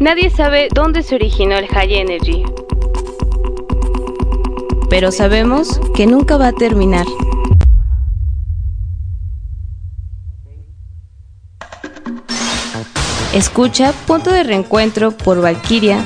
[0.00, 2.44] Nadie sabe dónde se originó el High Energy.
[4.90, 7.06] Pero sabemos que nunca va a terminar.
[13.32, 16.04] Escucha Punto de Reencuentro por Valkyria.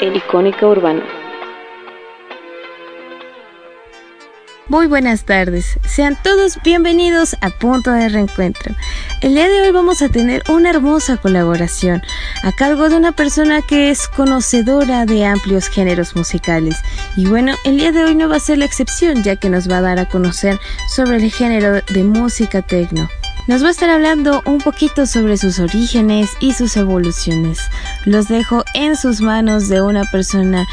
[0.00, 1.23] El icónica urbano.
[4.66, 8.74] Muy buenas tardes, sean todos bienvenidos a Punto de Reencuentro.
[9.20, 12.00] El día de hoy vamos a tener una hermosa colaboración
[12.42, 16.78] a cargo de una persona que es conocedora de amplios géneros musicales.
[17.14, 19.70] Y bueno, el día de hoy no va a ser la excepción ya que nos
[19.70, 20.58] va a dar a conocer
[20.88, 23.06] sobre el género de música techno.
[23.46, 27.58] Nos va a estar hablando un poquito sobre sus orígenes y sus evoluciones.
[28.06, 30.66] Los dejo en sus manos de una persona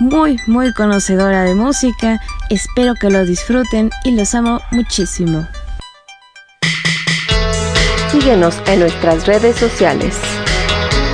[0.00, 2.20] muy, muy conocedora de música.
[2.50, 5.46] Espero que lo disfruten y los amo muchísimo.
[8.10, 10.18] Síguenos en nuestras redes sociales.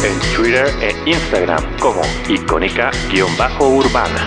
[0.04, 4.26] En Twitter e Instagram como icónica-urbana.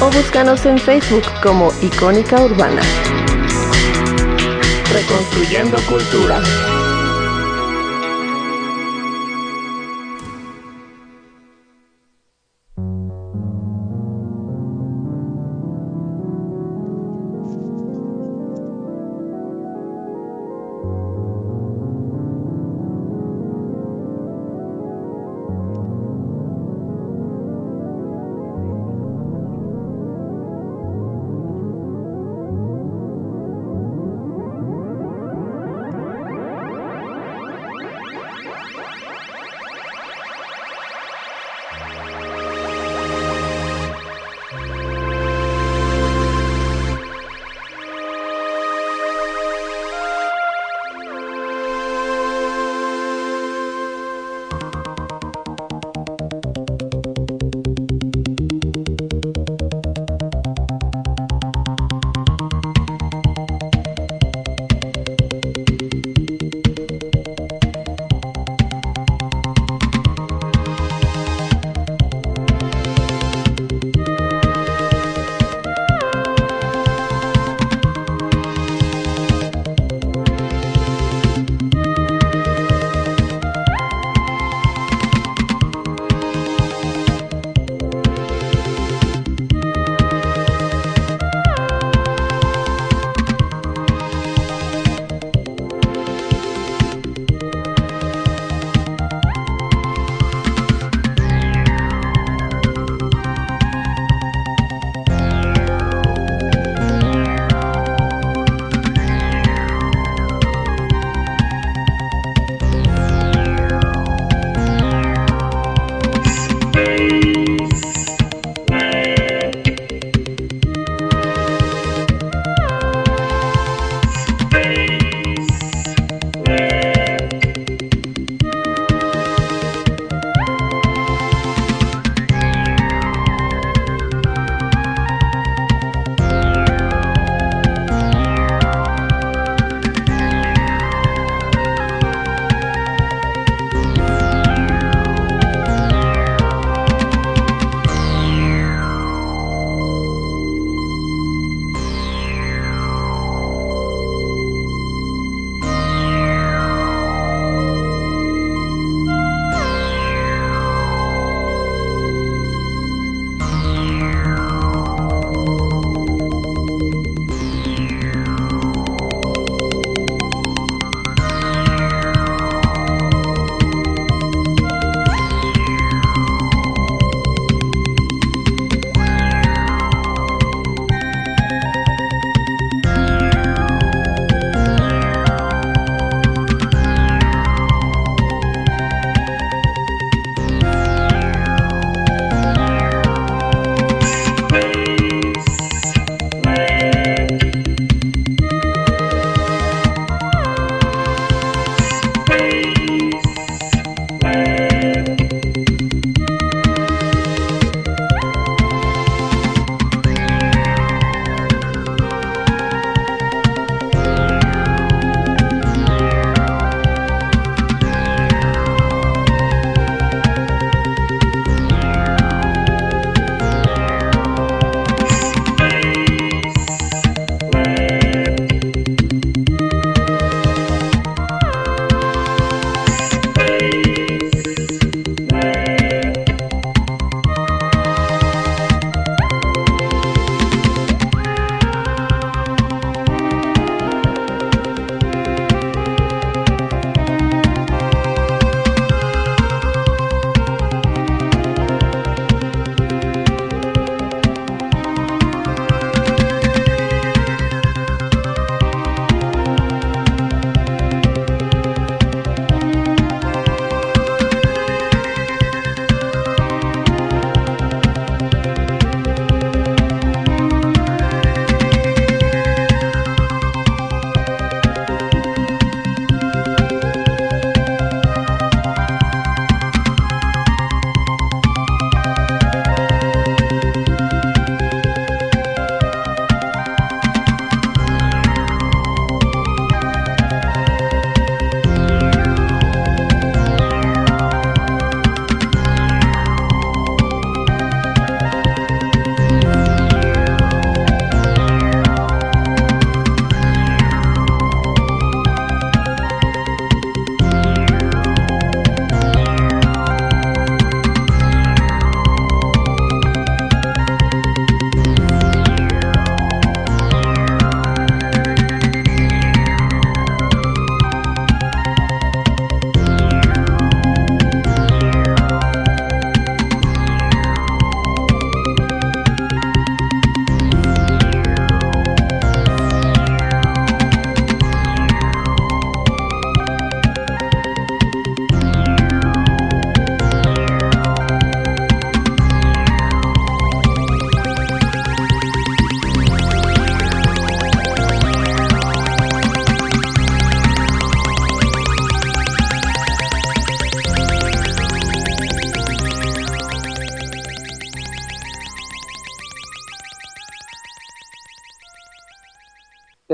[0.00, 2.80] O búscanos en Facebook como Icónica Urbana.
[4.92, 6.40] Reconstruyendo cultura.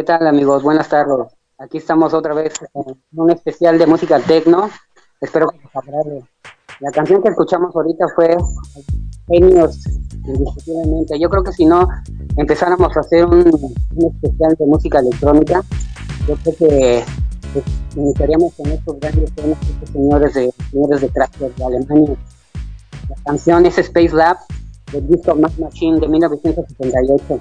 [0.07, 0.63] Tal amigos?
[0.63, 1.27] Buenas tardes.
[1.59, 4.71] Aquí estamos otra vez en un especial de música techno.
[5.21, 6.23] Espero que les agrade.
[6.79, 8.37] La canción que escuchamos ahorita fue
[9.27, 9.85] Genios,
[10.25, 11.19] indiscutiblemente.
[11.19, 11.89] Yo creo que si no
[12.37, 15.63] empezáramos a hacer un, especial de música electrónica,
[16.29, 17.05] yo creo que
[17.53, 17.65] pues,
[17.97, 19.33] iniciaríamos con estos grandes
[19.93, 22.17] señores de señores de Kraftwerk de Alemania.
[23.09, 24.37] La canción es Space Lab
[24.93, 27.41] del disco Machine de 1978.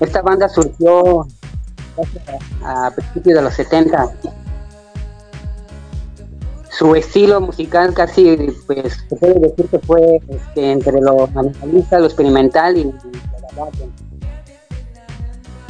[0.00, 1.26] Esta banda surgió
[2.62, 4.12] a, principios de los 70.
[6.70, 12.04] Su estilo musical casi, pues, se puede decir que fue este, entre lo animalista, lo
[12.04, 12.92] experimental y lo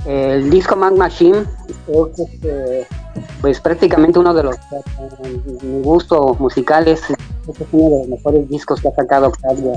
[0.05, 1.45] El disco Max Machine
[1.87, 2.89] es este,
[3.41, 4.57] pues prácticamente uno de los,
[5.63, 7.03] mi gusto musical es,
[7.71, 9.75] uno de los mejores discos que ha sacado Octavio.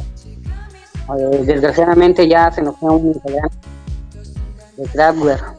[1.17, 3.57] Eh, desgraciadamente ya se nos fue un integrante
[4.79, 5.55] de Kraftwerk,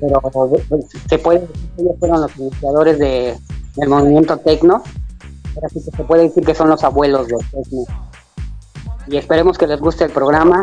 [0.00, 3.38] pero pues, se puede decir que ellos fueron los iniciadores de,
[3.76, 4.82] del movimiento tecno,
[5.54, 7.84] pero sí que se puede decir que son los abuelos del tecno.
[9.08, 10.62] Y esperemos que les guste el programa.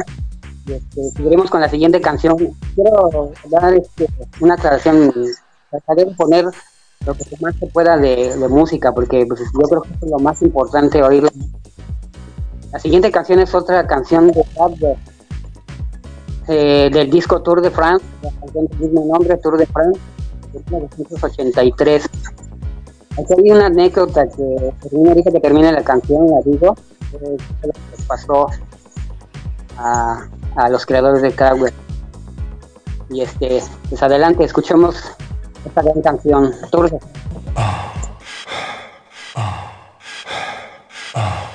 [0.65, 2.37] Y este, seguiremos con la siguiente canción.
[2.75, 4.07] Quiero dar este,
[4.41, 5.13] una aclaración.
[5.69, 6.45] Trataré de poner
[7.05, 10.41] lo que más se pueda de, música, porque pues, yo creo que es lo más
[10.41, 11.31] importante oírla.
[12.71, 15.12] La siguiente canción es otra canción de Kraftwerk
[16.47, 18.05] eh, del disco Tour de France,
[18.53, 19.99] del mismo nombre, Tour de France,
[20.51, 22.09] de 1983.
[23.13, 26.75] Aquí hay una anécdota que ahorita que termine la canción, la digo,
[27.11, 28.47] que pasó
[29.77, 31.73] a, a, los creadores de Kraftwerk.
[33.09, 34.95] Y este, pues adelante, escuchemos
[35.65, 37.23] esta gran canción, Tour de France.
[41.13, 41.52] Reconstruyendo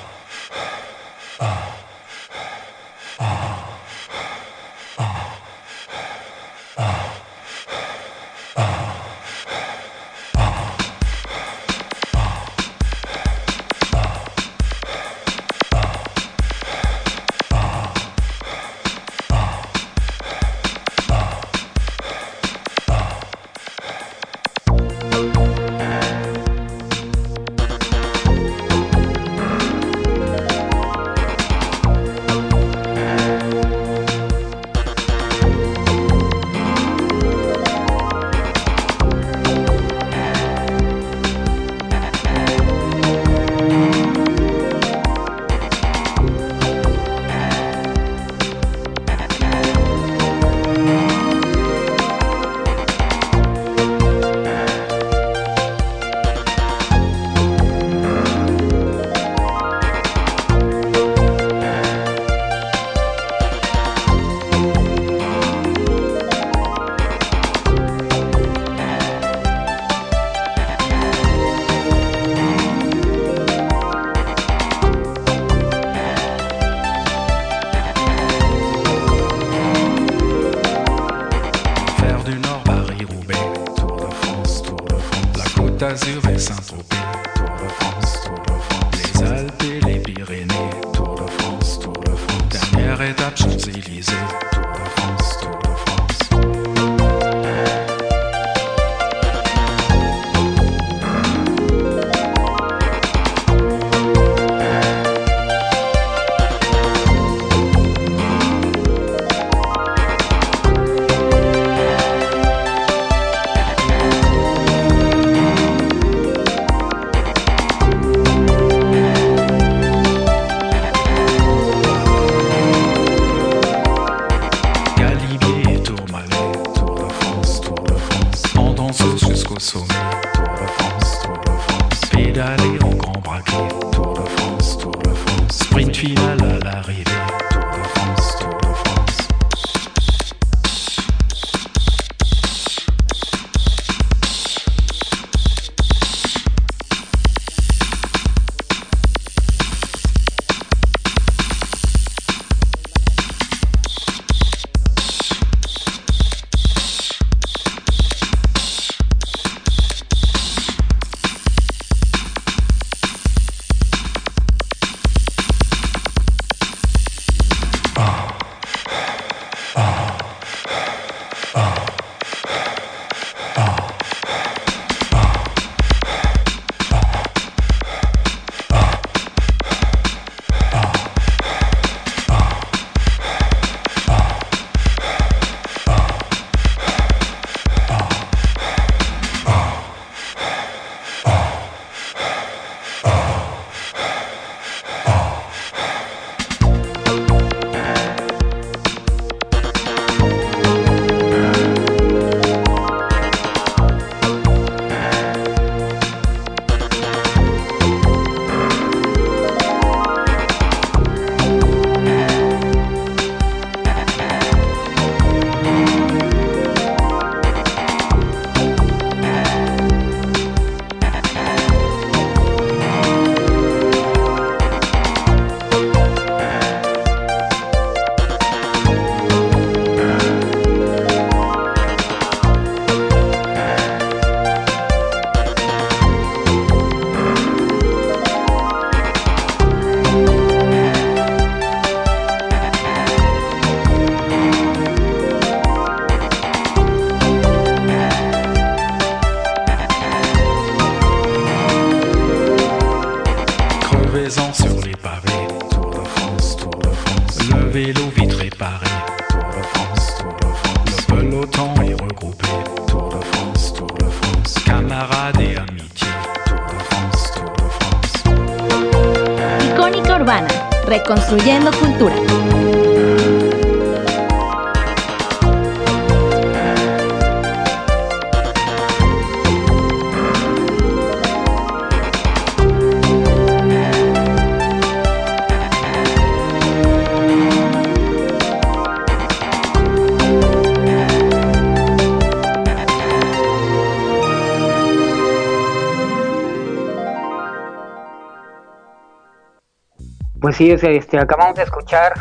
[300.59, 302.11] Pues sí, este, acabamos de escuchar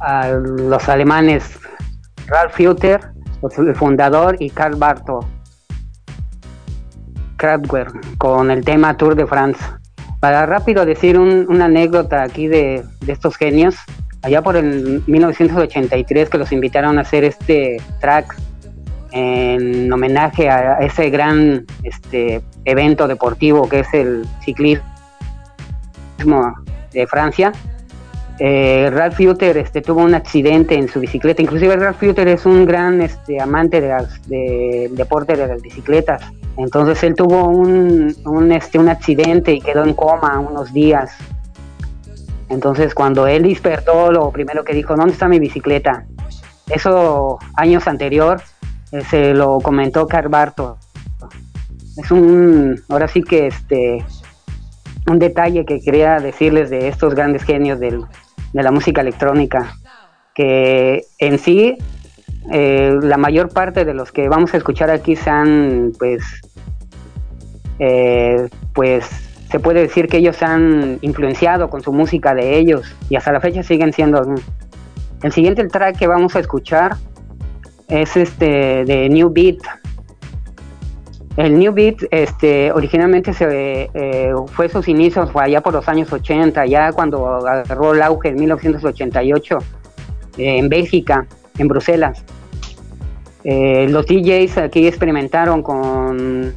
[0.00, 1.60] a los alemanes
[2.26, 3.00] Ralf Fütter,
[3.56, 5.20] el fundador, y Karl Barto
[7.36, 7.86] Kratwer,
[8.18, 9.64] con el tema Tour de France.
[10.18, 13.76] Para rápido decir una anécdota aquí de, estos genios,
[14.22, 18.34] allá por el 1983 que los invitaron a hacer este track
[19.12, 24.82] en homenaje a ese gran este, evento deportivo que es el ciclismo
[26.92, 27.52] de Francia,
[28.42, 31.42] eh, Ralph Futer este, tuvo un accidente en su bicicleta.
[31.42, 33.94] Inclusive Ralph Futer es un gran este, amante de
[34.26, 36.22] del deporte de las bicicletas.
[36.56, 41.12] Entonces él tuvo un, un, este, un accidente y quedó en coma unos días.
[42.48, 46.06] Entonces cuando él despertó, lo primero que dijo, ¿dónde está mi bicicleta?
[46.66, 48.40] Eso años anterior
[48.92, 50.78] eh, se lo comentó Carbarto.
[51.98, 54.02] Es un, ahora sí que este,
[55.06, 57.98] un detalle que quería decirles de estos grandes genios de
[58.52, 59.74] la música electrónica,
[60.34, 61.76] que en sí
[62.50, 66.22] eh, la mayor parte de los que vamos a escuchar aquí han, pues,
[67.78, 69.06] eh, pues
[69.50, 73.40] se puede decir que ellos han influenciado con su música de ellos y hasta la
[73.40, 74.34] fecha siguen siendo.
[75.22, 76.96] El siguiente track que vamos a escuchar
[77.88, 79.58] es este de New Beat
[81.36, 86.12] el New Beat, este, originalmente se, eh, fue sus inicios fue allá por los años
[86.12, 89.58] 80, ya cuando agarró el auge en 1988
[90.38, 91.26] eh, en Bélgica,
[91.58, 92.24] en Bruselas.
[93.44, 96.52] Eh, los DJs aquí experimentaron con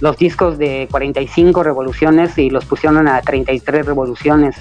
[0.00, 4.56] los discos de 45 revoluciones y los pusieron a 33 revoluciones,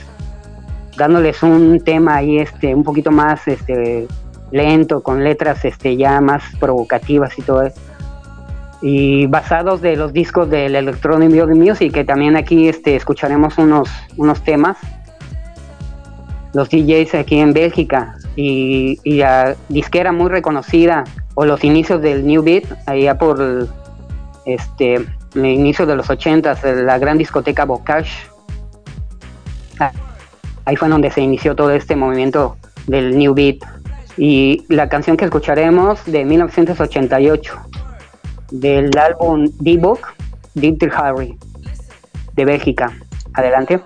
[0.98, 4.08] dándoles un tema ahí este, un poquito más este,
[4.52, 7.91] lento, con letras este, ya más provocativas y todo eso
[8.82, 14.44] y basados de los discos del Electronic Music, que también aquí este, escucharemos unos, unos
[14.44, 14.78] temas,
[16.54, 21.04] los DJs aquí en Bélgica y, y la disquera muy reconocida
[21.36, 23.68] o los inicios del New Beat, allá por
[24.46, 24.96] este,
[25.36, 28.12] el inicio de los 80 la gran discoteca Bocage.
[30.66, 32.58] Ahí fue donde se inició todo este movimiento
[32.88, 33.58] del New Beat.
[34.18, 37.71] Y la canción que escucharemos de 1988
[38.52, 40.00] del álbum D-Book,
[40.54, 41.38] Deep Harry,
[42.34, 42.92] de Bélgica.
[43.34, 43.82] Adelante.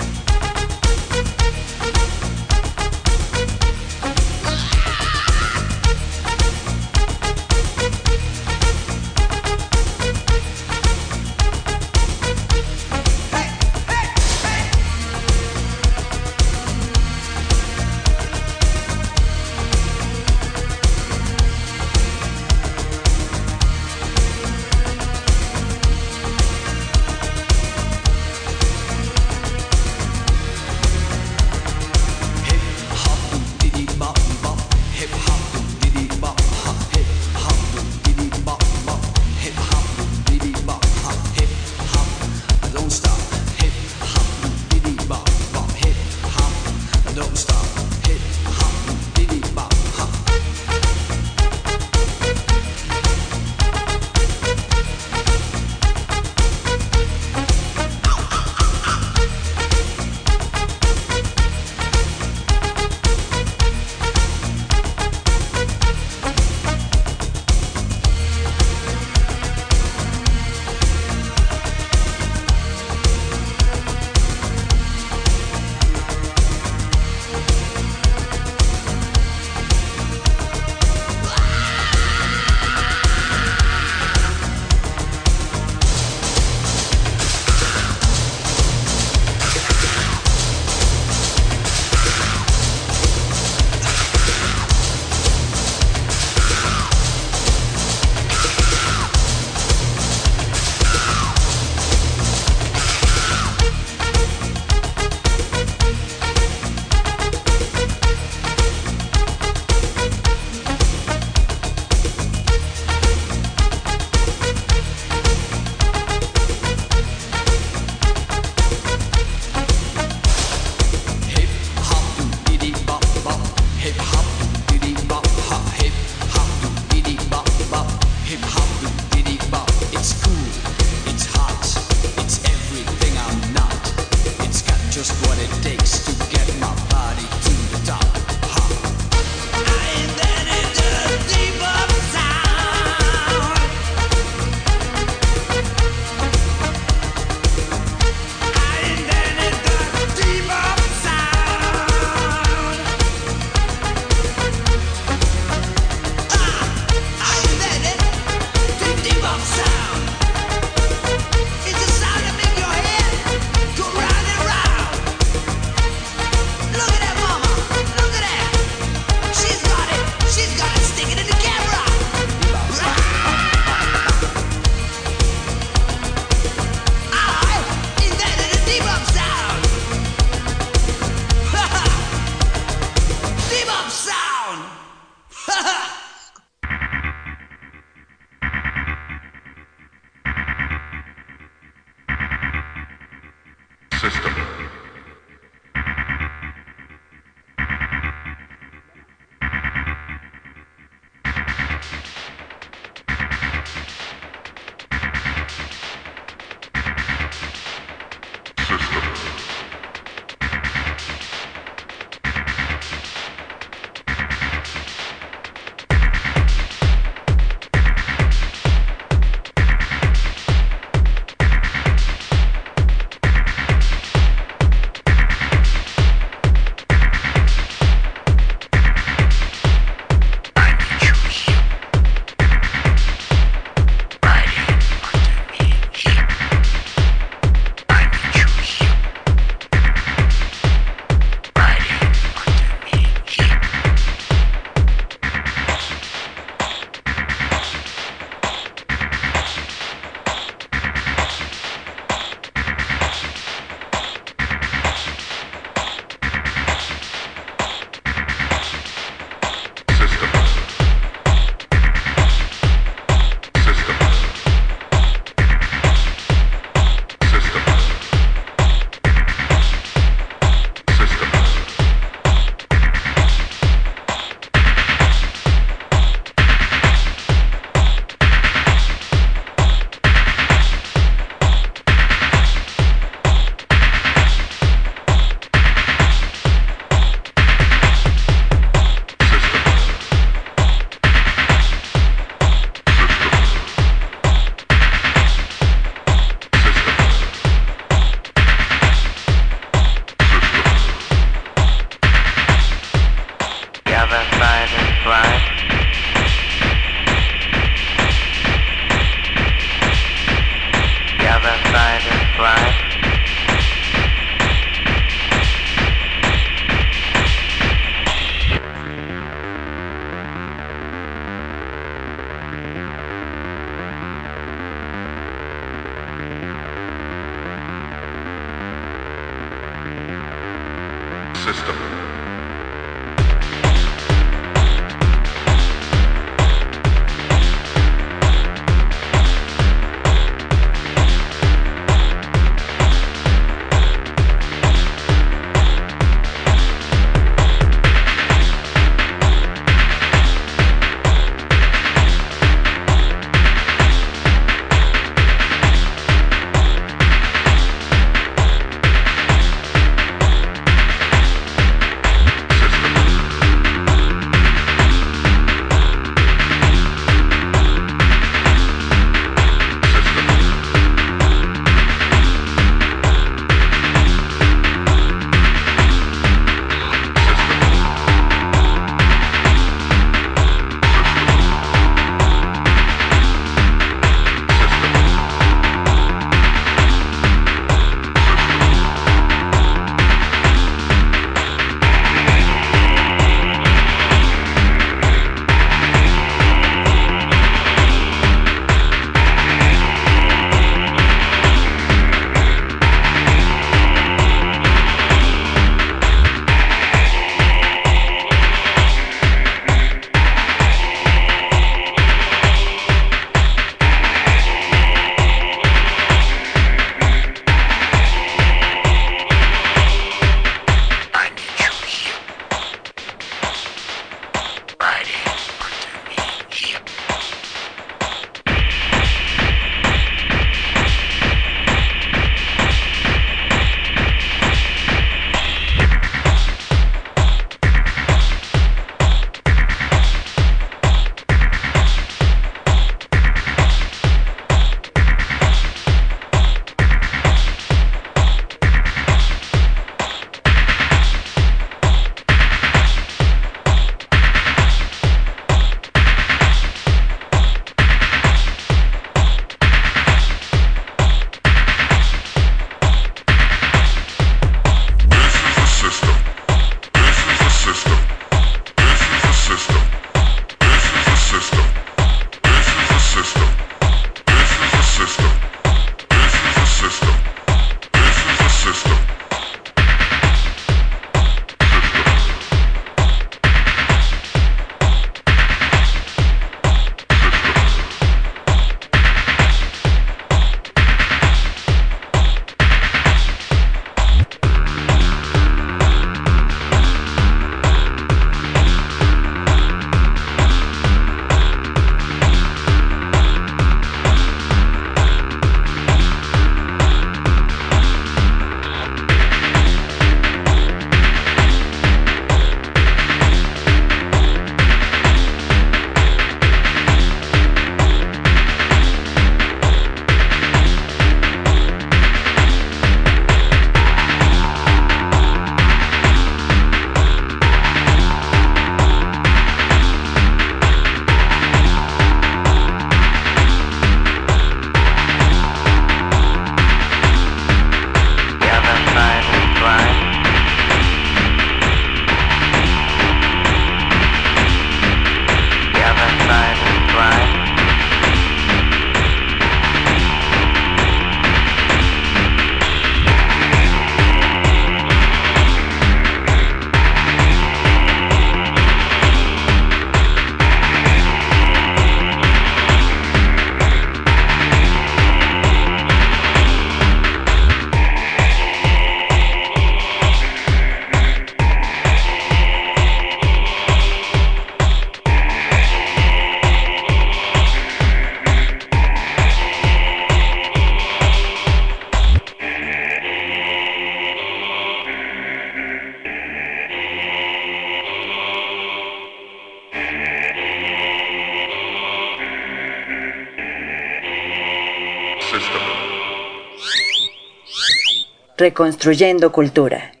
[598.41, 600.00] Reconstruyendo cultura.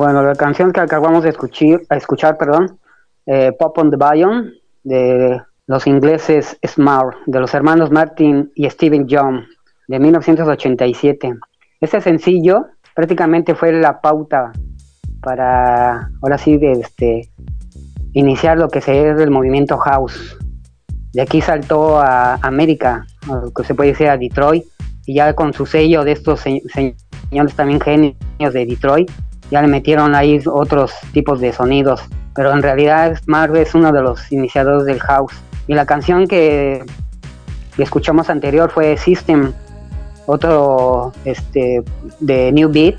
[0.00, 2.78] Bueno, la canción que acabamos de escuchar, escuchar perdón,
[3.26, 4.50] eh, Pop on the Bayon,
[4.82, 9.44] de los ingleses Smart, de los hermanos Martin y Steven John,
[9.88, 11.34] de 1987.
[11.82, 14.52] Este sencillo prácticamente fue la pauta
[15.20, 17.30] para, ahora sí, de este,
[18.14, 20.38] iniciar lo que se es el movimiento house.
[21.12, 24.64] De aquí saltó a América, o que se puede decir a Detroit,
[25.04, 29.10] y ya con su sello de estos señores también genios de Detroit,
[29.50, 32.02] ya le metieron ahí otros tipos de sonidos,
[32.34, 35.34] pero en realidad Smart es uno de los iniciadores del house.
[35.66, 36.84] Y la canción que,
[37.78, 39.52] escuchamos anterior fue System,
[40.26, 41.82] otro este,
[42.20, 42.96] de New Beat,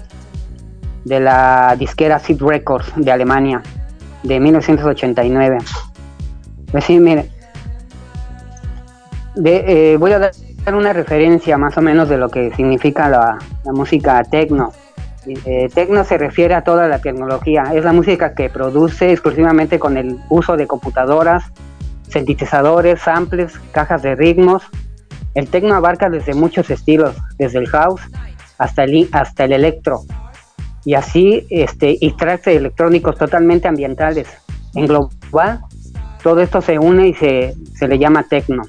[1.05, 3.61] de la disquera Seed Records de Alemania,
[4.23, 5.57] de 1989.
[6.71, 7.29] Pues sí, mire,
[9.43, 14.23] eh, voy a dar una referencia más o menos de lo que significa la música
[14.23, 14.71] techno.
[15.27, 19.97] Eh, tecno se refiere a toda la tecnología, es la música que produce exclusivamente con
[19.97, 21.43] el uso de computadoras,
[22.09, 24.63] sintetizadores, samples, cajas de ritmos.
[25.35, 28.01] El tecno abarca desde muchos estilos, desde el house
[28.57, 30.01] hasta el, hasta el electro,
[30.85, 34.27] y así este, y tracks electrónicos totalmente ambientales.
[34.73, 35.61] En global,
[36.23, 38.63] todo esto se une y se, se le llama tecno.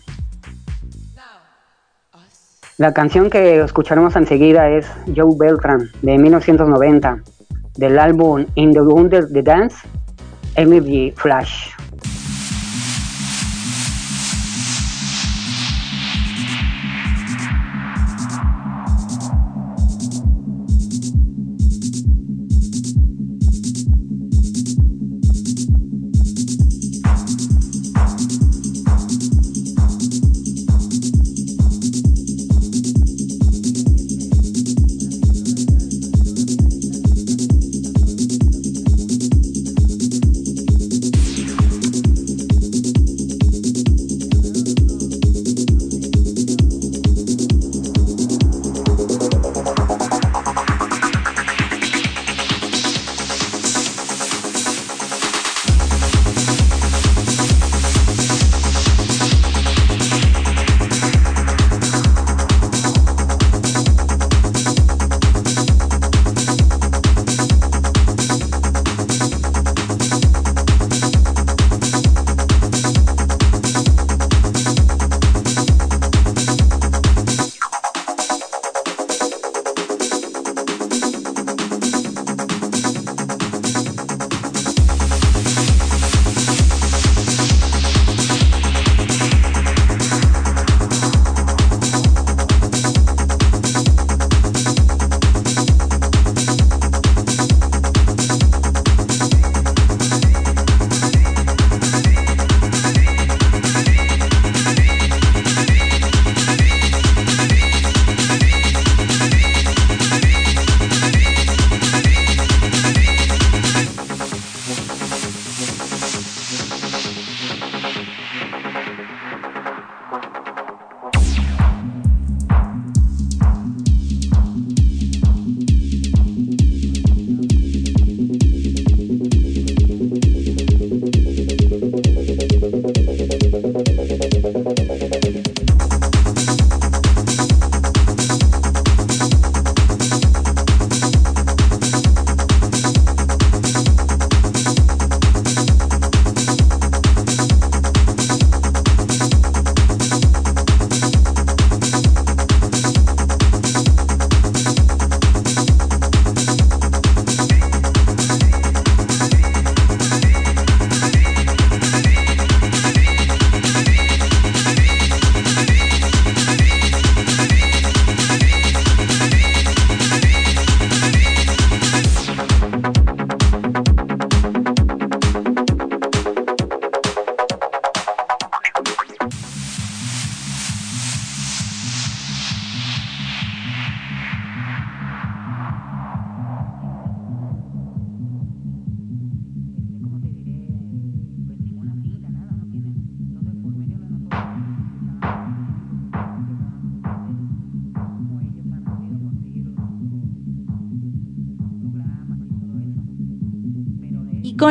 [2.79, 7.23] La canción que escucharemos enseguida es Joe Beltran de 1990
[7.77, 9.77] del álbum In the Wonder the Dance,
[10.57, 11.69] Energy Flash.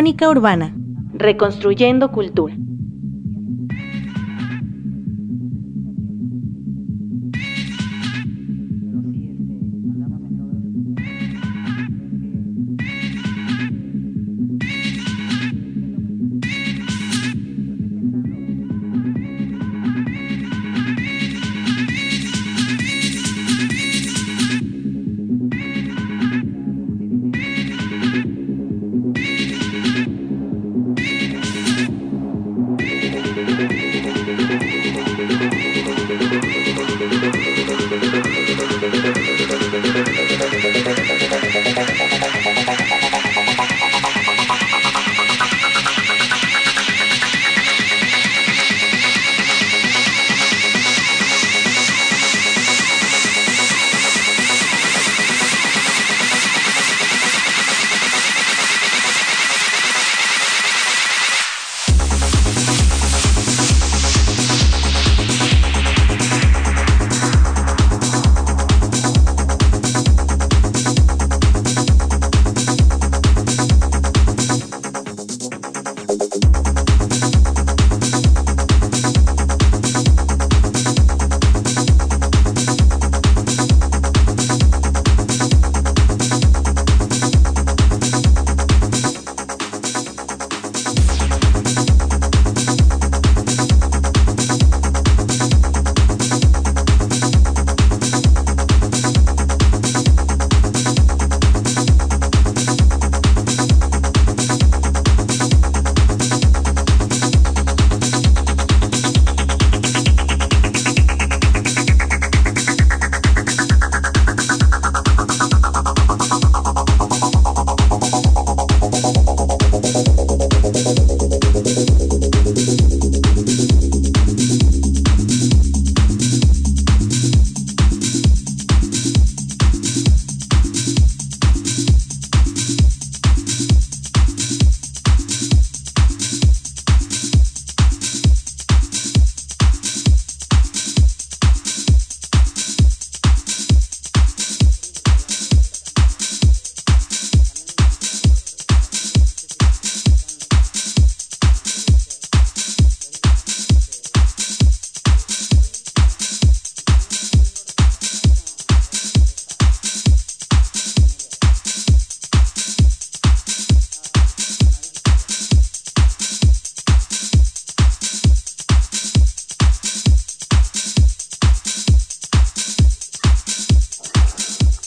[0.02, 0.74] Icónica Urbana.
[1.14, 2.56] Reconstruyendo cultura.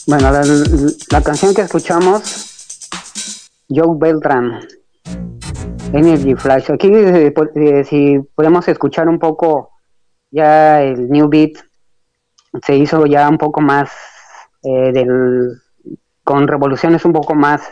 [0.07, 0.43] Bueno, la,
[1.09, 4.59] la canción que escuchamos, Joe Beltran,
[5.93, 6.71] Energy Flash.
[6.71, 9.71] Aquí, eh, si podemos escuchar un poco
[10.29, 11.53] ya el New Beat,
[12.63, 13.89] se hizo ya un poco más
[14.61, 15.59] eh, del,
[16.23, 17.63] con revoluciones un poco más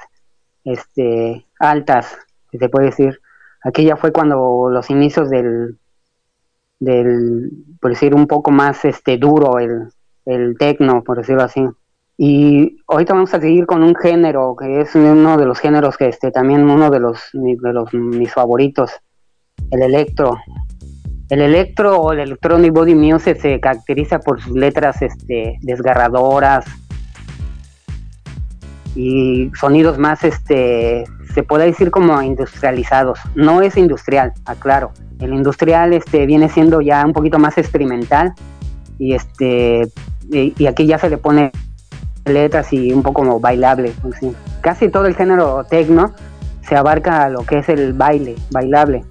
[0.63, 2.17] este, altas,
[2.51, 3.21] se puede decir.
[3.63, 5.77] Aquí ya fue cuando los inicios del,
[6.79, 9.89] del por decir, un poco más este duro, el,
[10.25, 11.63] el tecno, por decirlo así.
[12.17, 16.09] Y ahorita vamos a seguir con un género que es uno de los géneros que
[16.09, 18.91] este también uno de los de los mis favoritos,
[19.71, 20.37] el electro.
[21.29, 26.65] El electro o el electronic body music se caracteriza por sus letras este desgarradoras
[28.95, 33.19] y sonidos más este se puede decir como industrializados.
[33.33, 34.91] No es industrial, aclaro.
[35.19, 38.33] El industrial este viene siendo ya un poquito más experimental
[38.99, 39.89] y este
[40.29, 41.51] y, aquí ya se le pone
[42.25, 43.93] letras y un poco como bailable.
[44.61, 46.13] Casi todo el género tecno
[46.61, 49.03] se abarca a lo que es el baile, bailable.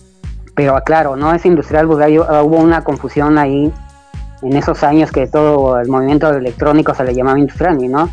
[0.55, 3.73] Pero claro, no es industrial, porque hubo una confusión ahí
[4.43, 8.09] en esos años que todo el movimiento electrónico se le llamaba industrial, ¿no?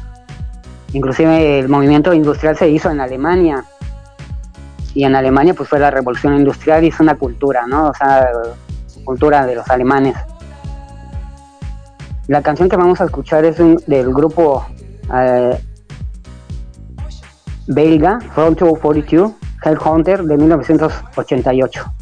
[0.93, 3.65] Inclusive el movimiento industrial se hizo en Alemania.
[4.93, 7.89] Y en Alemania pues fue la revolución industrial y es una cultura, ¿no?
[7.89, 8.29] O sea,
[9.03, 10.15] cultura de los alemanes.
[12.27, 14.65] La canción que vamos a escuchar es del grupo
[15.13, 15.59] eh,
[17.67, 19.33] belga, Fronto 42,
[19.63, 21.98] Hellhunter de 1988.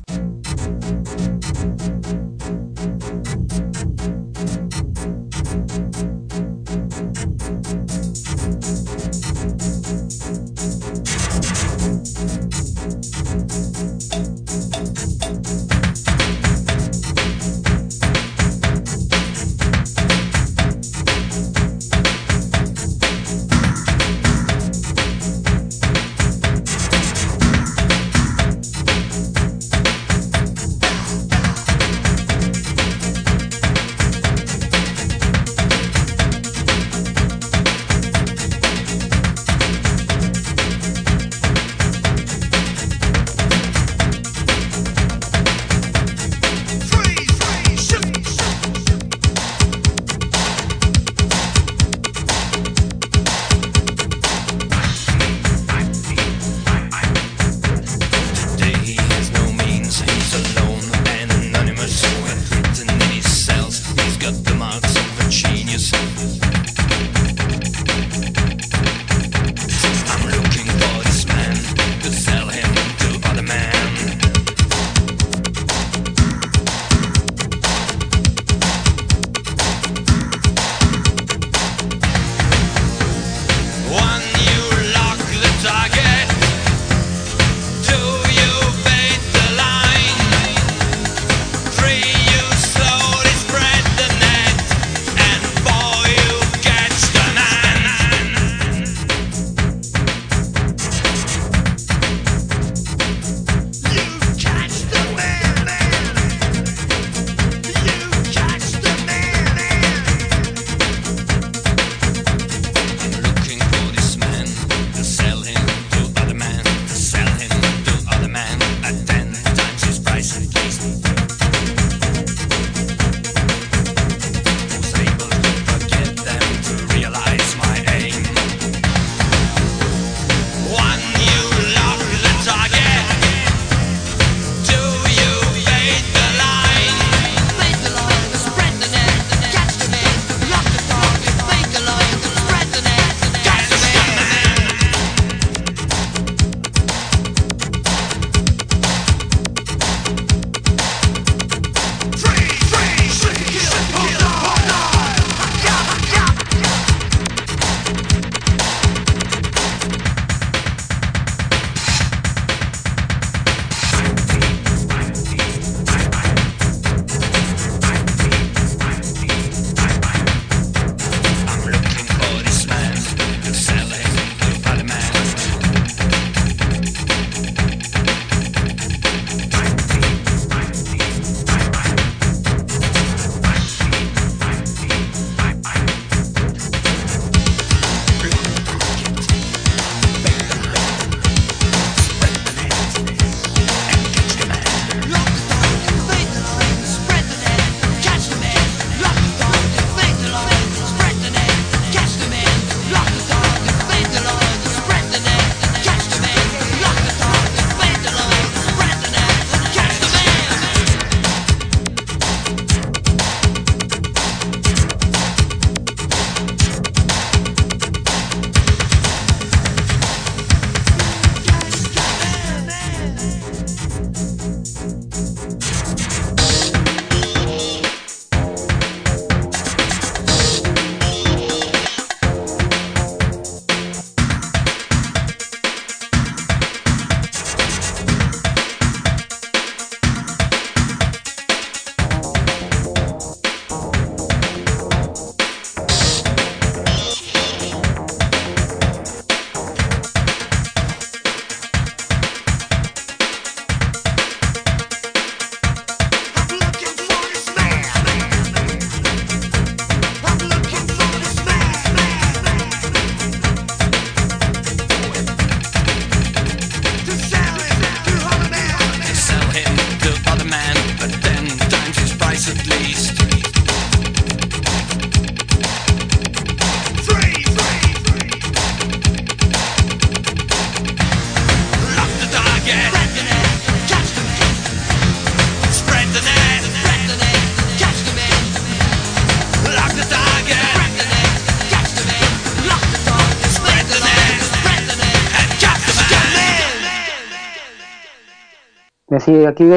[299.27, 299.69] Sí, aquí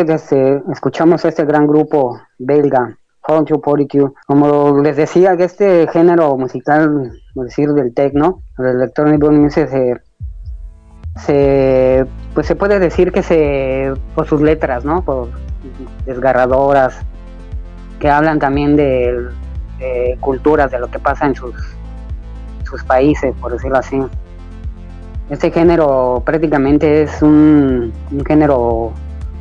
[0.72, 2.96] escuchamos este gran grupo belga,
[3.26, 3.61] Home to
[4.26, 10.01] Como les decía, que este género musical, es decir, del techno, del electronic music, se,
[11.16, 15.03] se, pues se puede decir que se, por sus letras, ¿no?
[15.03, 15.30] Por
[16.07, 17.01] desgarradoras,
[17.98, 19.30] que hablan también de,
[20.20, 21.57] culturas, de lo que pasa en sus,
[22.64, 24.01] sus países, por decirlo así.
[25.28, 28.92] Este género prácticamente es un, un género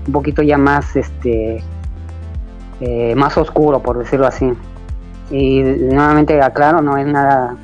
[0.08, 1.64] un poquito ya más este
[2.82, 4.52] eh, más oscuro por decirlo así.
[5.32, 7.56] Y nuevamente aclaro no es nada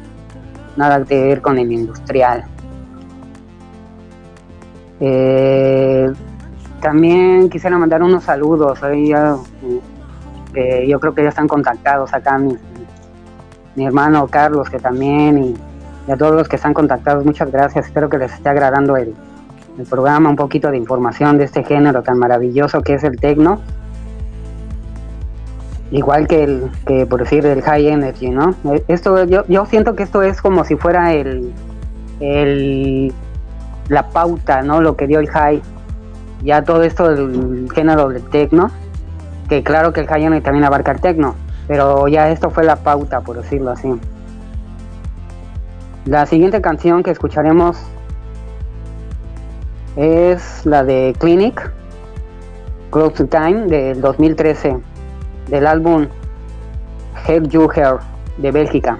[0.75, 2.45] nada que ver con el industrial.
[4.99, 6.11] Eh,
[6.81, 8.79] también quisiera mandar unos saludos
[10.53, 12.55] eh, yo creo que ya están contactados acá mi,
[13.75, 15.55] mi hermano Carlos que también
[16.07, 19.13] y a todos los que están contactados muchas gracias espero que les esté agradando el,
[19.77, 23.61] el programa un poquito de información de este género tan maravilloso que es el tecno.
[25.91, 28.55] Igual que el, que por decir el high energy, ¿no?
[28.73, 31.53] Eh, esto yo, yo siento que esto es como si fuera el,
[32.19, 33.13] el
[33.89, 34.81] la pauta, ¿no?
[34.81, 35.61] Lo que dio el high.
[36.43, 38.71] Ya todo esto del género del tecno,
[39.47, 41.35] que claro que el high energy también abarca el tecno,
[41.67, 43.89] pero ya esto fue la pauta, por decirlo así.
[46.05, 47.77] La siguiente canción que escucharemos
[49.95, 51.71] es la de Clinic,
[52.91, 54.77] Close to Time, del 2013,
[55.49, 56.07] del álbum
[57.27, 57.97] Help You Hair,
[58.37, 58.97] de Bélgica.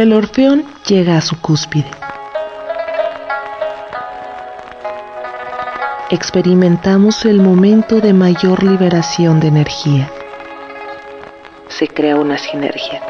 [0.00, 1.90] El orfeón llega a su cúspide.
[6.08, 10.10] Experimentamos el momento de mayor liberación de energía.
[11.68, 13.02] Se crea una sinergia.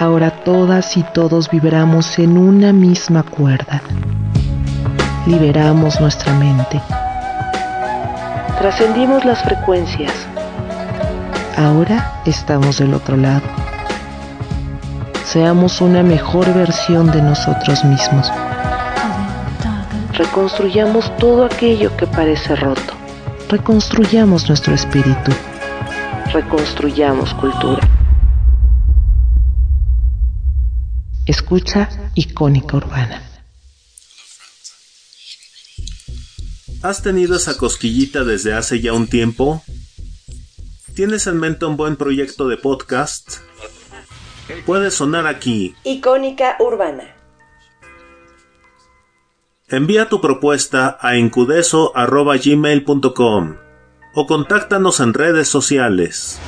[0.00, 3.80] Ahora todas y todos vibramos en una misma cuerda.
[5.24, 6.82] Liberamos nuestra mente.
[8.58, 10.26] Trascendimos las frecuencias.
[11.56, 13.46] Ahora estamos del otro lado.
[15.24, 18.30] Seamos una mejor versión de nosotros mismos.
[20.12, 22.92] Reconstruyamos todo aquello que parece roto.
[23.48, 25.32] Reconstruyamos nuestro espíritu.
[26.30, 27.88] Reconstruyamos cultura.
[31.24, 33.22] Escucha icónica urbana.
[36.82, 39.62] ¿Has tenido esa cosquillita desde hace ya un tiempo?
[40.96, 43.40] ¿Tienes en mente un buen proyecto de podcast?
[44.64, 45.74] Puede sonar aquí.
[45.84, 47.14] Icónica urbana.
[49.68, 53.56] Envía tu propuesta a encudeso.gmail.com
[54.14, 56.40] o contáctanos en redes sociales.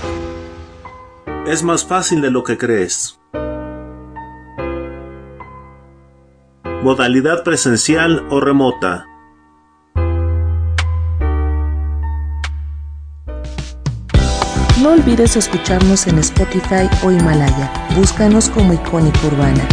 [1.46, 3.18] Es más fácil de lo que crees.
[6.82, 9.06] modalidad presencial o remota.
[14.82, 17.72] No olvides escucharnos en Spotify o Himalaya.
[17.96, 19.66] Búscanos como Icónica Urbana.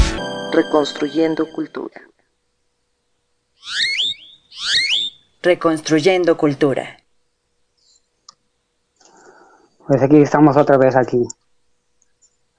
[0.51, 2.01] Reconstruyendo Cultura.
[5.43, 6.97] Reconstruyendo Cultura.
[9.88, 11.22] Pues aquí estamos otra vez aquí.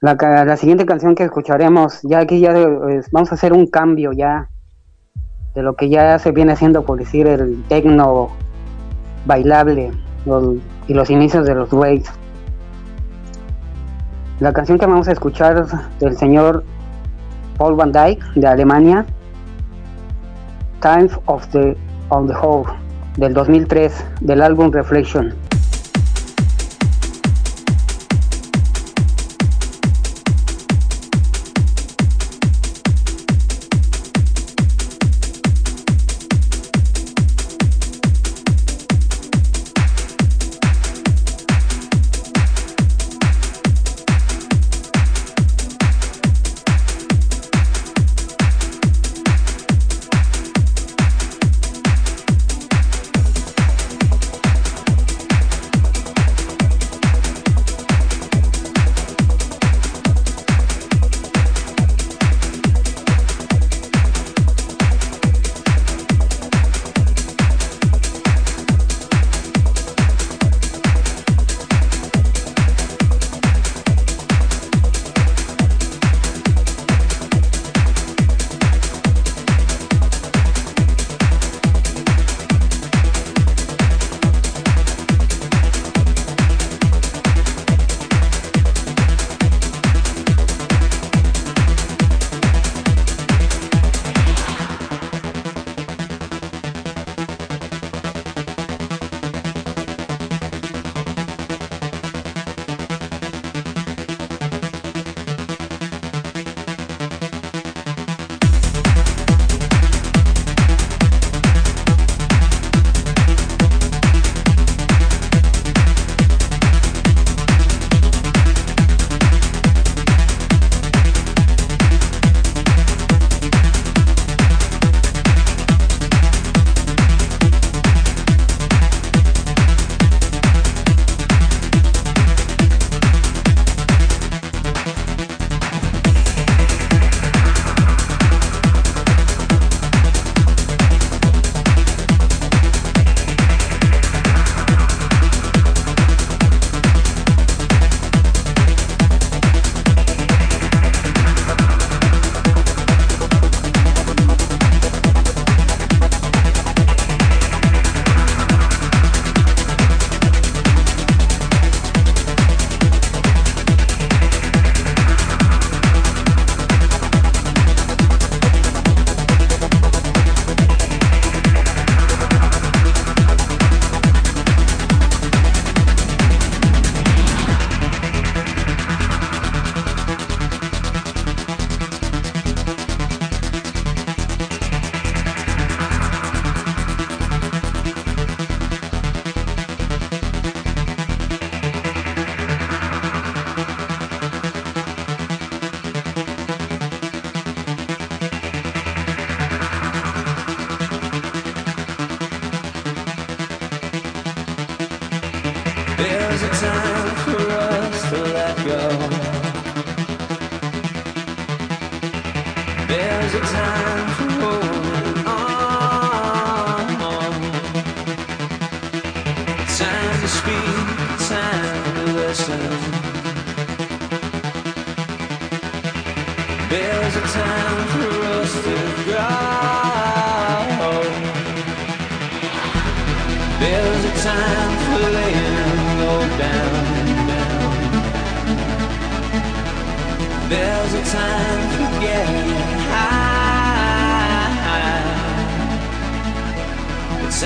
[0.01, 4.13] La, la siguiente canción que escucharemos, ya aquí ya pues, vamos a hacer un cambio
[4.13, 4.49] ya
[5.57, 8.37] de lo que ya se viene haciendo por decir el tecno
[9.25, 9.91] bailable
[10.87, 12.09] y los inicios de los waves.
[14.39, 16.63] La canción que vamos a escuchar es del señor
[17.57, 19.07] Paul Van Dyke de Alemania,
[20.83, 21.75] Times of the
[22.11, 22.71] on the Whole
[23.17, 25.46] del 2003 del álbum Reflection.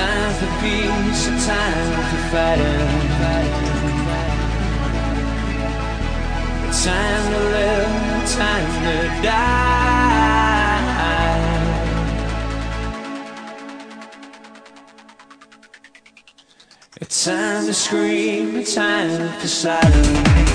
[0.01, 3.11] time for peace, a time for fighting.
[6.85, 7.93] Time to live,
[8.39, 9.61] time to die.
[17.01, 20.50] A time to scream, a time for silence.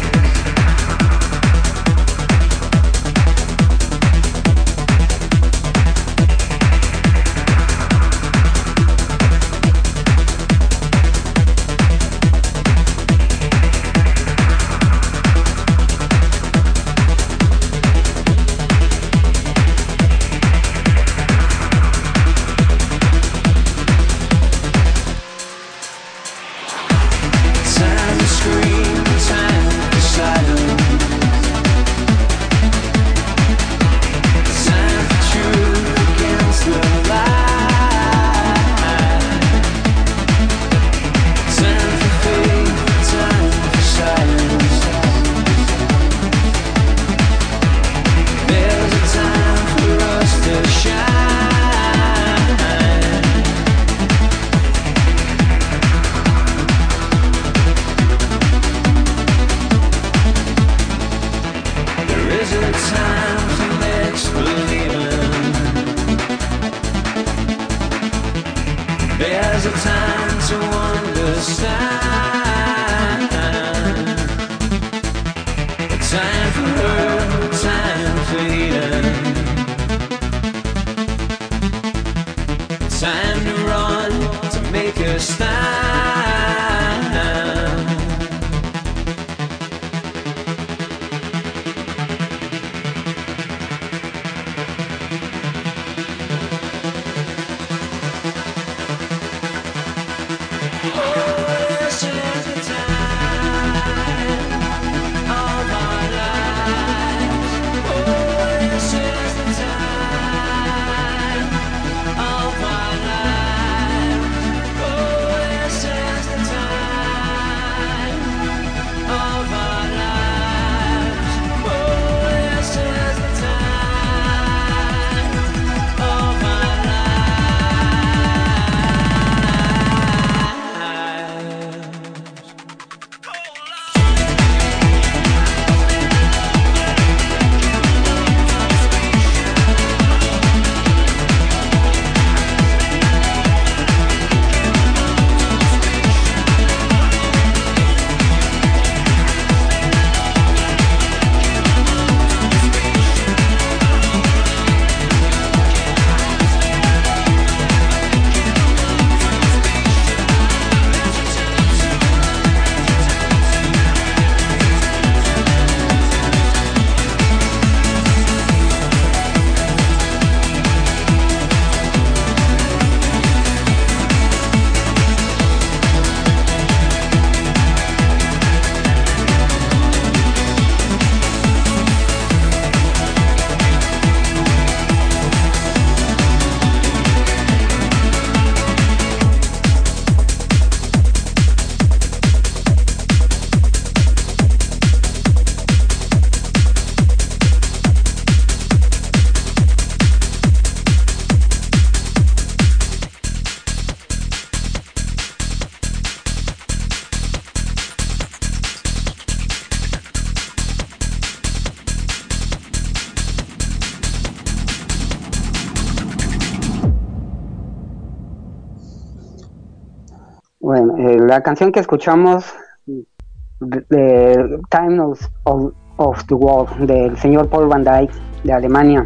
[221.36, 222.45] la canción que escuchamos,
[222.86, 225.01] de Time
[225.43, 228.13] of, the World, del señor Paul Van Dyke,
[228.45, 229.05] de Alemania.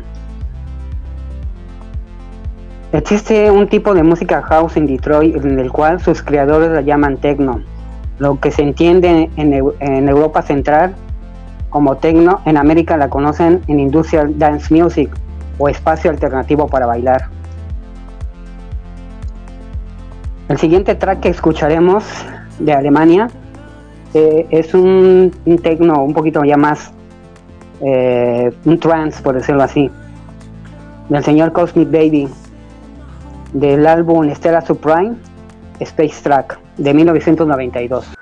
[2.91, 7.17] Existe un tipo de música house en Detroit en el cual sus creadores la llaman
[7.17, 7.63] techno,
[8.19, 10.93] lo que se entiende en, en Europa Central
[11.71, 15.09] como techno, en América la conocen en Industrial Dance Music
[15.57, 17.38] o espacio alternativo para bailar.
[20.49, 22.03] El siguiente track que escucharemos
[22.57, 23.29] de Alemania
[24.15, 26.91] eh, es un, un techno un poquito ya más,
[27.81, 29.91] eh, un trance por decirlo así,
[31.07, 32.27] del señor Cosmic Baby,
[33.53, 35.17] del álbum Stella Supreme
[35.79, 38.18] Space Track de 1992.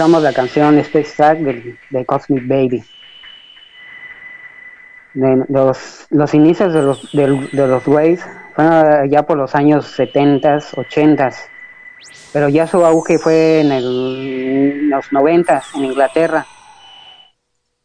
[0.00, 1.38] Escuchamos la canción Space Track
[1.90, 2.82] de, Cosmic Baby.
[5.12, 8.24] los, los inicios de los, de, los Waves
[8.54, 11.30] fueron ya por los años 70, 80,
[12.32, 16.46] pero ya su auge fue en, el, los 90 en Inglaterra.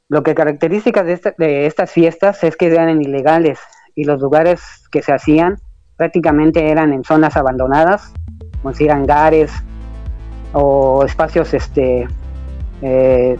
[0.07, 3.59] Lo que característica de, de estas fiestas es que eran ilegales
[3.93, 5.57] y los lugares que se hacían
[5.97, 8.13] prácticamente eran en zonas abandonadas,
[8.61, 9.51] como decir hangares,
[10.57, 12.07] o espacios este
[12.81, 13.37] eh,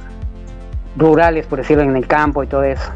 [0.97, 2.91] rurales, por decirlo, en el campo y todo eso.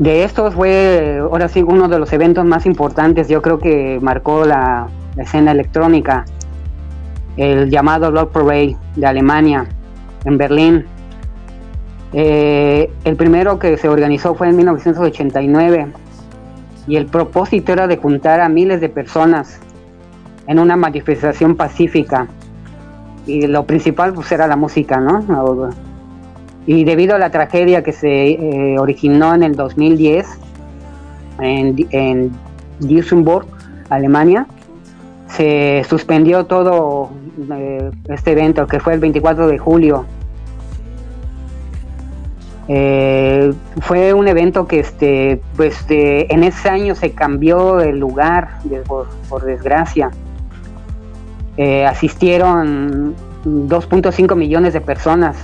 [0.00, 4.44] De estos fue, ahora sí, uno de los eventos más importantes, yo creo que marcó
[4.44, 6.24] la, escena electrónica,
[7.36, 9.66] el llamado Lord Parade de Alemania,
[10.24, 10.86] en Berlín.
[12.12, 15.92] Eh, el primero que se organizó fue en 1989
[16.86, 19.60] y el propósito era de juntar a miles de personas
[20.48, 22.26] en una manifestación pacífica.
[23.26, 25.70] Y lo principal pues era la música, ¿no?
[26.66, 30.26] Y debido a la tragedia que se eh, originó en el 2010
[31.40, 32.32] en, en
[33.90, 34.46] Alemania,
[35.28, 37.10] se suspendió todo
[37.52, 40.06] eh, este evento que fue el 24 de julio.
[42.68, 48.60] Eh, fue un evento que este pues en ese año se cambió el lugar
[49.28, 50.10] por desgracia
[51.58, 55.36] eh, asistieron 2.5 millones de personas.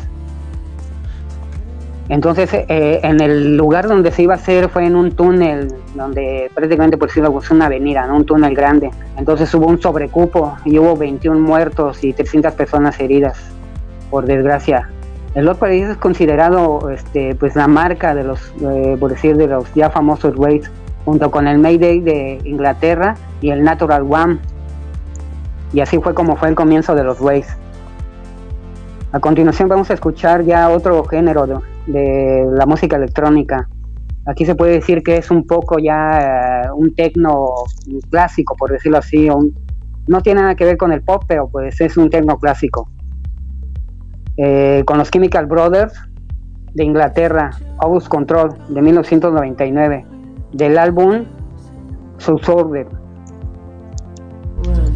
[2.09, 6.51] Entonces, eh, en el lugar donde se iba a hacer fue en un túnel, donde
[6.55, 8.91] prácticamente por decirlo es una avenida, un túnel grande.
[9.17, 13.37] Entonces hubo un sobrecupo y hubo 21 muertos y 300 personas heridas,
[14.09, 14.89] por desgracia.
[15.35, 19.49] El Lord Paris es considerado este, pues la marca de los, eh, por decir, de
[19.49, 20.71] los ya famosos Waves,
[21.05, 24.39] junto con el Mayday de Inglaterra y el Natural One
[25.75, 27.49] y así fue como fue el comienzo de los Waves.
[29.11, 31.47] A continuación vamos a escuchar ya otro género
[31.87, 33.69] de, la música electrónica.
[34.27, 37.49] Aquí se puede decir que es un poco ya eh, un tecno
[38.09, 39.29] clásico, por decirlo así.
[40.07, 42.89] no tiene nada que ver con el pop, pero pues es un tecno clásico.
[44.37, 45.93] Eh, con los Chemical Brothers
[46.73, 50.07] de Inglaterra, August Control de 1999,
[50.53, 51.25] del álbum
[52.19, 52.87] Subsorber.
[54.67, 54.94] We're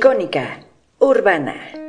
[0.00, 0.64] Icónica,
[0.98, 1.79] urbana.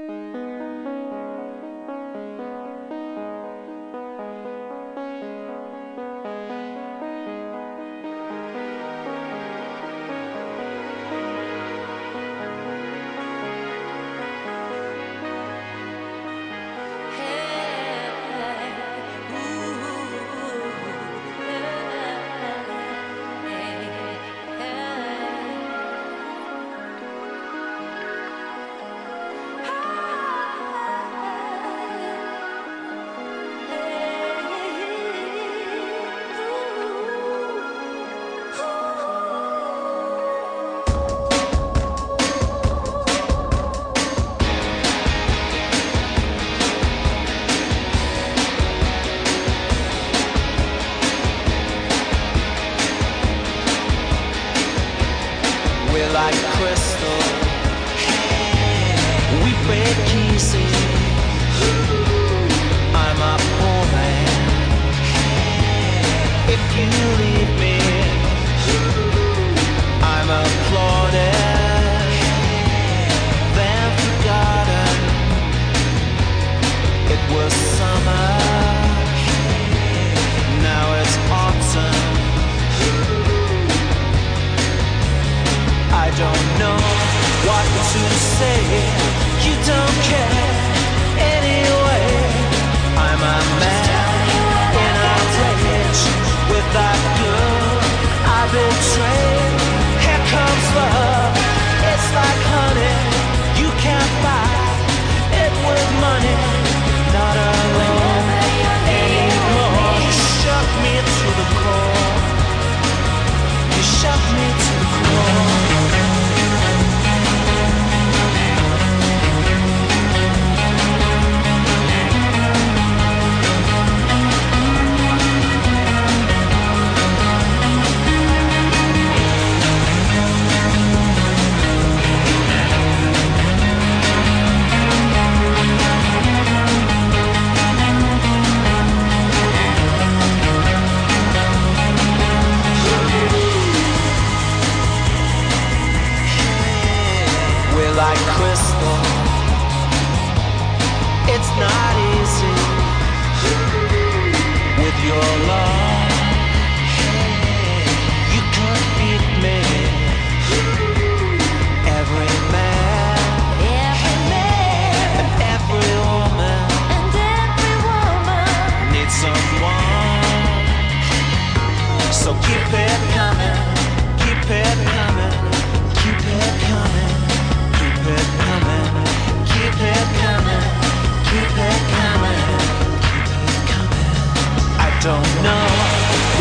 [185.11, 185.67] don't know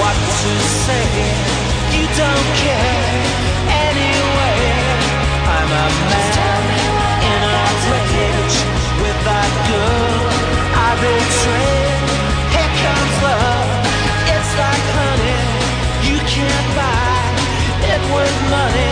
[0.00, 0.52] what to
[0.86, 1.10] say.
[1.96, 3.06] You don't care
[3.88, 4.62] anyway.
[5.56, 6.62] I'm a man
[7.30, 8.58] in a rage
[9.02, 10.18] with that girl
[10.86, 12.10] I betrayed.
[12.54, 13.70] Here comes love.
[14.34, 15.42] It's like honey
[16.08, 17.18] you can't buy
[17.92, 18.89] it with money.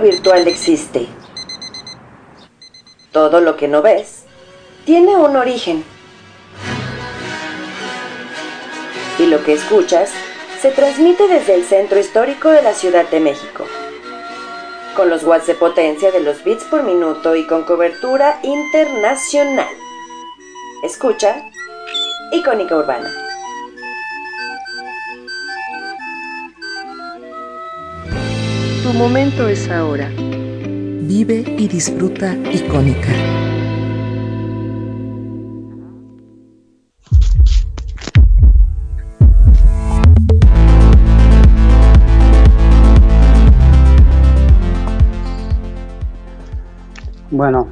[0.00, 1.06] Virtual existe.
[3.12, 4.24] Todo lo que no ves
[4.84, 5.84] tiene un origen.
[9.18, 10.12] Y lo que escuchas
[10.60, 13.64] se transmite desde el centro histórico de la Ciudad de México,
[14.96, 19.74] con los watts de potencia de los bits por minuto y con cobertura internacional.
[20.82, 21.50] Escucha,
[22.32, 23.23] icónica urbana.
[28.94, 30.08] Momento es ahora.
[30.16, 33.08] Vive y disfruta icónica.
[47.32, 47.66] Bueno,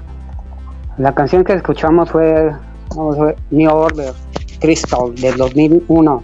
[0.99, 2.51] la canción que escuchamos fue,
[2.90, 4.12] fue New Order
[4.61, 6.23] Crystal del 2001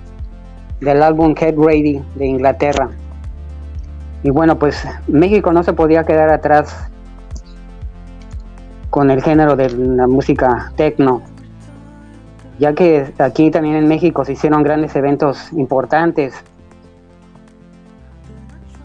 [0.81, 2.91] del álbum Head Ready de Inglaterra.
[4.23, 6.91] Y bueno, pues México no se podía quedar atrás
[8.91, 11.23] con el género de la música techno,
[12.59, 16.35] ya que aquí también en México se hicieron grandes eventos importantes.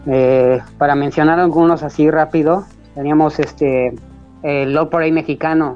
[0.06, 3.94] Eh, para mencionar algunos así rápido, teníamos este
[4.42, 5.74] el Parade mexicano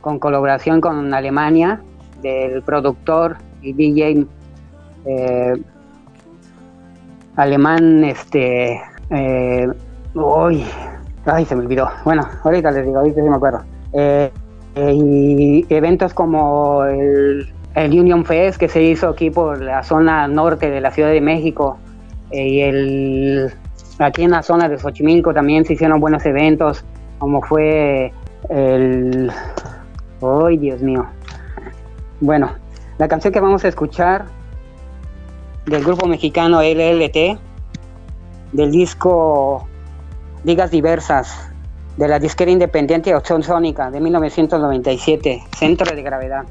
[0.00, 1.82] con colaboración con Alemania
[2.22, 4.26] del productor y DJ
[5.04, 5.62] eh,
[7.36, 8.80] alemán, este,
[9.10, 9.68] eh,
[10.14, 10.64] uy,
[11.26, 11.88] ay, se me olvidó.
[12.04, 13.62] Bueno, ahorita les digo, ahorita sí me acuerdo.
[13.92, 14.30] Eh,
[14.74, 20.28] eh, y eventos como el, el, Union Fest que se hizo aquí por la zona
[20.28, 21.78] norte de la Ciudad de México
[22.30, 23.52] y el
[23.98, 26.84] aquí en la zona de Xochimilco también se hicieron buenos eventos,
[27.18, 28.12] como fue
[28.50, 29.30] el,
[30.20, 31.06] ay, Dios mío.
[32.20, 32.50] Bueno,
[32.98, 34.26] la canción que vamos a escuchar
[35.66, 37.38] del grupo mexicano LLT,
[38.52, 39.66] del disco
[40.44, 41.50] Ligas Diversas,
[41.96, 46.44] de la disquera independiente Opción Sónica de 1997, Centro de Gravedad.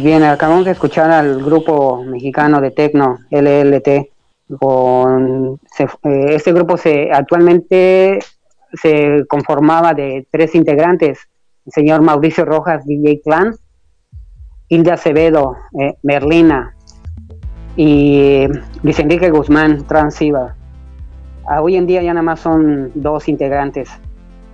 [0.00, 4.08] Pues bien, acabamos de escuchar al grupo mexicano de Tecno, LLT.
[4.58, 8.18] Con, eh, este grupo se actualmente
[8.72, 11.28] se conformaba de tres integrantes,
[11.66, 13.54] el señor Mauricio Rojas, DJ Clan,
[14.70, 16.74] Hilda Acevedo, eh, Merlina
[17.76, 18.46] y
[18.82, 20.56] Luis Enrique Guzmán, Transiva.
[21.46, 23.90] Ah, hoy en día ya nada más son dos integrantes.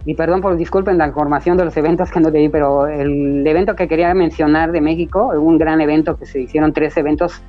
[0.06, 3.44] Y perdón por disculpen la información de los eventos que no te di, pero el
[3.44, 7.42] evento que quería mencionar de México, un gran evento que se hicieron tres eventos,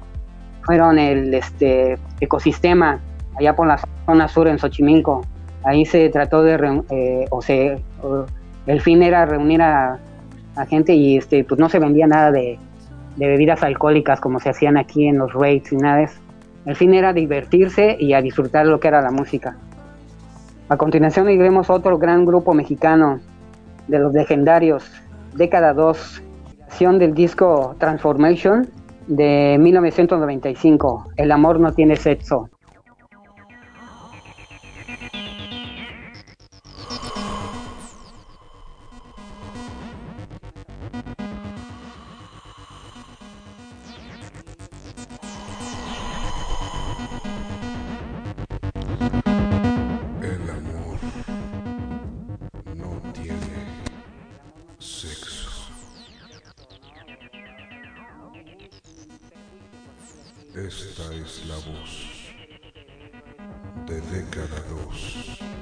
[0.63, 2.99] fueron el este ecosistema
[3.39, 5.21] allá por la zona sur en Xochimilco.
[5.63, 7.79] Ahí se trató de, eh, o se,
[8.65, 9.99] el fin era reunir a,
[10.67, 12.57] gente y este, pues no se vendía nada de,
[13.17, 16.09] bebidas alcohólicas como se hacían aquí en los raids y nada de.
[16.65, 19.55] El fin era divertirse y a disfrutar lo que era la música.
[20.69, 23.21] A continuación iremos otro gran grupo mexicano
[23.87, 24.83] de los legendarios,
[25.33, 26.23] década 2,
[26.99, 28.67] del disco Transformation
[29.07, 32.49] de 1995, El amor no tiene sexo.
[60.57, 62.07] Esta es la voz
[63.85, 65.56] de década 2.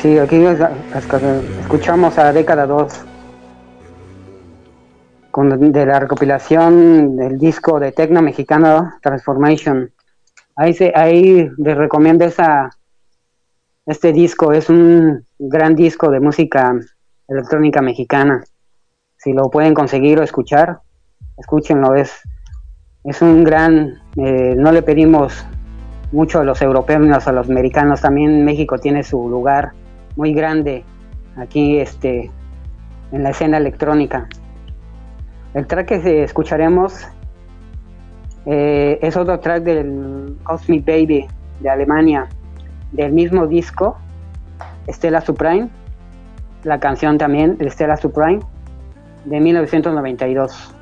[0.00, 0.42] Sí, aquí
[1.60, 3.04] escuchamos a Década 2
[5.30, 9.92] con, de la recopilación del disco de Tecno Mexicano Transformation.
[10.56, 12.70] Ahí, se, ahí les recomiendo esa,
[13.84, 16.74] este disco, es un gran disco de música
[17.28, 18.42] electrónica mexicana.
[19.18, 20.80] Si lo pueden conseguir o escuchar,
[21.36, 22.22] escúchenlo, es,
[23.04, 25.44] es un gran, eh, no le pedimos
[26.10, 29.72] mucho a los europeos a los americanos, también México tiene su lugar
[30.20, 30.84] muy grande
[31.36, 32.30] aquí este,
[33.10, 34.28] en la escena electrónica.
[35.54, 37.08] El track que escucharemos
[38.44, 41.26] eh, es otro track del Cosmic Baby
[41.60, 42.28] de Alemania,
[42.92, 43.96] del mismo disco,
[44.88, 45.70] Stella Supreme,
[46.64, 48.40] la canción también, Stella Supreme,
[49.24, 50.74] de 1992.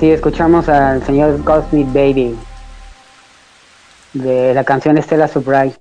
[0.00, 2.34] Sí, escuchamos al señor Cosmic Baby
[4.14, 5.74] de la canción Estela Subright.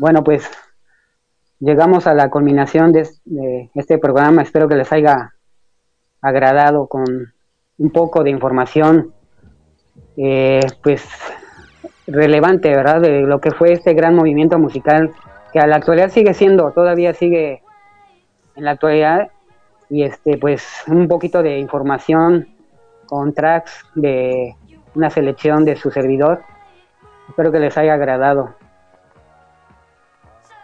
[0.00, 0.50] Bueno, pues
[1.60, 3.08] llegamos a la culminación de,
[3.76, 4.42] este programa.
[4.42, 5.32] Espero que les haya
[6.20, 7.04] agradado con
[7.78, 9.14] un poco de información,
[10.16, 11.06] eh, pues
[12.08, 13.00] relevante, ¿verdad?
[13.00, 15.12] De lo que fue este gran movimiento musical
[15.52, 17.62] que a la actualidad sigue siendo, todavía sigue
[18.56, 19.30] en la actualidad
[19.88, 22.49] y este pues un poquito de información
[23.10, 24.54] con tracks de
[24.94, 26.42] una selección de su servidor.
[27.28, 28.54] Espero que les haya agradado.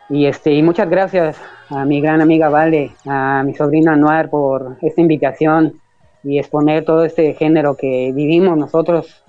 [0.09, 4.77] Y este y muchas gracias a mi gran amiga Vale, a mi sobrina Noir por
[4.81, 5.81] esta invitación
[6.23, 9.25] y exponer todo este género que vivimos nosotros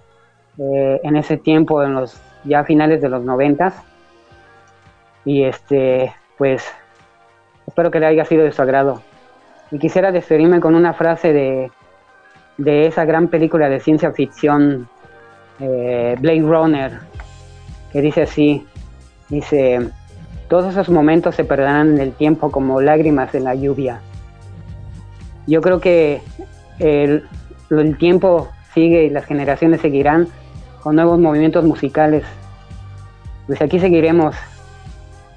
[0.59, 3.73] eh, en ese tiempo, en los ya finales de los noventas.
[5.25, 6.63] Y este, pues,
[7.65, 9.01] espero que le haya sido de su agrado.
[9.71, 11.71] Y quisiera despedirme con una frase de,
[12.57, 14.87] de esa gran película de ciencia ficción,
[15.59, 16.99] eh, Blade Runner,
[17.91, 18.65] que dice así,
[19.29, 19.89] dice,
[20.47, 23.99] todos esos momentos se perderán en el tiempo como lágrimas en la lluvia.
[25.45, 26.21] Yo creo que
[26.79, 27.27] el,
[27.69, 30.27] el tiempo sigue y las generaciones seguirán
[30.81, 32.23] con nuevos movimientos musicales.
[33.45, 34.35] Pues aquí seguiremos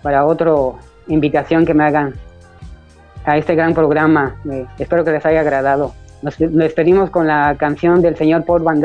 [0.02, 0.52] para otra
[1.08, 2.14] invitación que me hagan
[3.24, 4.36] a este gran programa.
[4.78, 5.92] espero que les haya agradado.
[6.22, 8.80] Nos, despedimos con la canción del señor Paul Van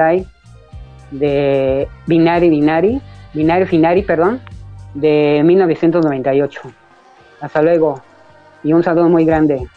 [1.12, 3.02] de Binari Binari,
[3.34, 4.42] Binari Finari, perdón,
[4.94, 6.62] de 1998.
[7.42, 8.02] Hasta luego
[8.64, 9.68] y un saludo muy grande.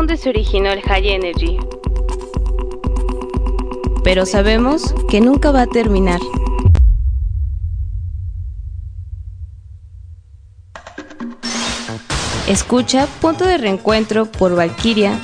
[0.00, 1.58] Dónde se originó el High Energy,
[4.02, 6.18] pero sabemos que nunca va a terminar.
[12.48, 15.20] Escucha Punto de Reencuentro por Valkyria.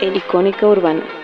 [0.00, 1.15] El icónica urbano.